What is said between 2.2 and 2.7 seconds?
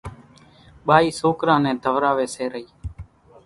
سي رئِي۔